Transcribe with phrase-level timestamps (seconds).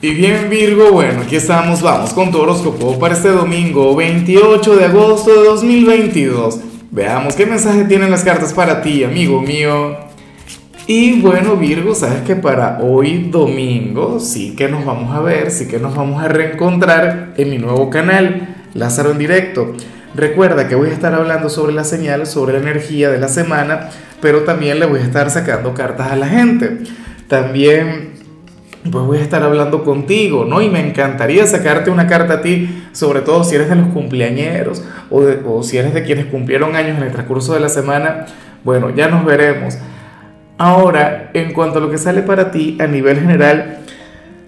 [0.00, 4.84] Y bien Virgo, bueno, aquí estamos, vamos con tu horóscopo para este domingo 28 de
[4.84, 6.60] agosto de 2022.
[6.92, 9.96] Veamos qué mensaje tienen las cartas para ti, amigo mío.
[10.86, 15.66] Y bueno Virgo, sabes que para hoy domingo sí que nos vamos a ver, sí
[15.66, 19.74] que nos vamos a reencontrar en mi nuevo canal, Lázaro en directo.
[20.14, 23.90] Recuerda que voy a estar hablando sobre la señal, sobre la energía de la semana,
[24.22, 26.84] pero también le voy a estar sacando cartas a la gente.
[27.26, 28.17] También
[28.90, 30.60] pues voy a estar hablando contigo, ¿no?
[30.62, 34.84] Y me encantaría sacarte una carta a ti, sobre todo si eres de los cumpleañeros
[35.10, 38.26] o, si eres de quienes cumplieron años en el transcurso de la semana.
[38.64, 39.78] Bueno, ya nos veremos.
[40.58, 43.78] Ahora, en cuanto a lo que sale para ti a nivel general,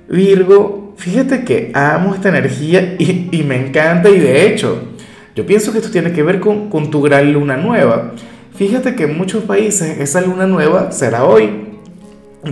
[0.08, 4.82] Virgo, fíjate que amo esta energía y, y me encanta y de hecho,
[5.36, 8.12] yo pienso que esto tiene que ver con, con tu gran luna nueva.
[8.54, 11.69] Fíjate que en muchos países esa luna nueva será hoy,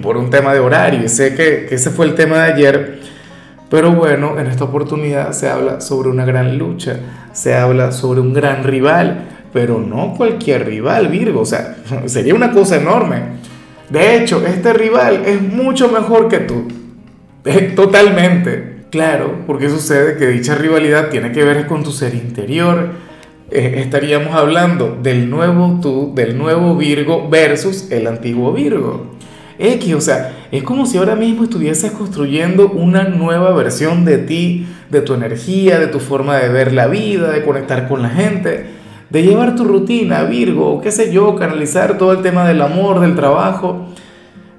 [0.02, 1.08] por un tema de horario.
[1.08, 3.00] Sé que, que, ese fue el tema de ayer.
[3.70, 7.00] Pero bueno, en esta oportunidad se habla sobre una gran lucha,
[7.32, 11.40] se habla sobre un gran rival, pero no cualquier rival, Virgo.
[11.40, 13.38] O sea, sería una cosa enorme.
[13.90, 16.68] De hecho, este rival es mucho mejor que tú.
[17.76, 18.78] Totalmente.
[18.90, 22.90] Claro, porque sucede que dicha rivalidad tiene que ver con tu ser interior.
[23.50, 29.14] Eh, estaríamos hablando del nuevo tú, del nuevo Virgo versus el antiguo Virgo.
[29.58, 34.66] X, o sea, es como si ahora mismo estuvieses construyendo una nueva versión de ti,
[34.90, 38.66] de tu energía, de tu forma de ver la vida, de conectar con la gente,
[39.10, 43.16] de llevar tu rutina, Virgo, qué sé yo, canalizar todo el tema del amor, del
[43.16, 43.86] trabajo.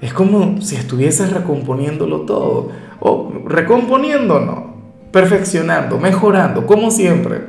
[0.02, 2.70] Es como si estuvieses recomponiéndolo todo
[3.00, 4.76] o recomponiendo, no,
[5.12, 7.42] perfeccionando, mejorando, como siempre,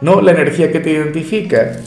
[0.00, 0.20] ¿no?
[0.20, 1.78] La energía que te identifica.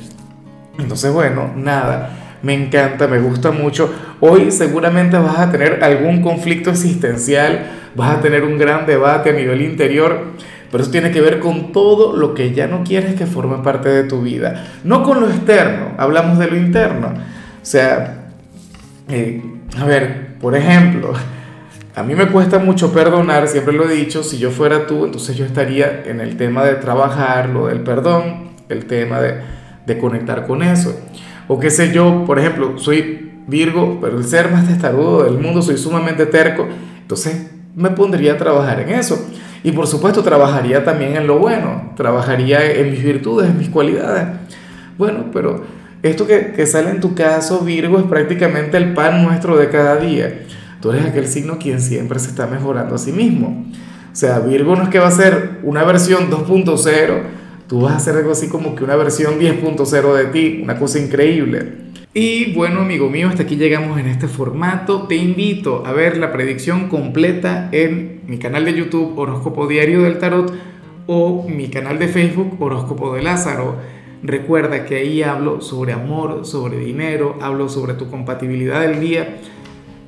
[0.77, 3.93] Entonces, bueno, nada, me encanta, me gusta mucho.
[4.19, 9.33] Hoy seguramente vas a tener algún conflicto existencial, vas a tener un gran debate a
[9.33, 10.25] nivel interior,
[10.71, 13.89] pero eso tiene que ver con todo lo que ya no quieres que forme parte
[13.89, 17.07] de tu vida, no con lo externo, hablamos de lo interno.
[17.07, 18.29] O sea,
[19.09, 19.41] eh,
[19.77, 21.13] a ver, por ejemplo,
[21.95, 25.35] a mí me cuesta mucho perdonar, siempre lo he dicho, si yo fuera tú, entonces
[25.35, 29.35] yo estaría en el tema de trabajar, lo del perdón, el tema de,
[29.85, 30.95] de conectar con eso.
[31.49, 35.63] O qué sé yo, por ejemplo, soy Virgo, pero el ser más testarudo del mundo,
[35.63, 36.67] soy sumamente terco,
[37.01, 39.19] entonces me pondría a trabajar en eso.
[39.63, 44.27] Y por supuesto trabajaría también en lo bueno, trabajaría en mis virtudes, en mis cualidades.
[44.99, 45.63] Bueno, pero
[46.03, 49.97] esto que, que sale en tu caso, Virgo, es prácticamente el pan nuestro de cada
[49.97, 50.45] día.
[50.81, 53.65] Tú eres aquel signo quien siempre se está mejorando a sí mismo.
[54.11, 57.21] O sea, Virgo no es que va a ser una versión 2.0,
[57.69, 60.99] tú vas a hacer algo así como que una versión 10.0 de ti, una cosa
[60.99, 61.87] increíble.
[62.13, 65.03] Y bueno, amigo mío, hasta aquí llegamos en este formato.
[65.03, 70.17] Te invito a ver la predicción completa en mi canal de YouTube Horóscopo Diario del
[70.17, 70.51] Tarot
[71.05, 73.75] o mi canal de Facebook Horóscopo de Lázaro.
[74.23, 79.37] Recuerda que ahí hablo sobre amor, sobre dinero, hablo sobre tu compatibilidad del día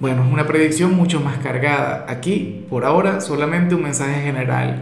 [0.02, 2.08] bueno, es una predicción mucho más cargada.
[2.10, 4.82] Aquí, por ahora, solamente un mensaje general.